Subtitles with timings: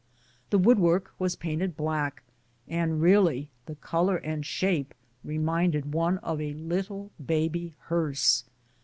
[0.49, 2.23] The wood work was painted black,
[2.67, 8.43] and really the color and shape re minded one of a little baby hearse.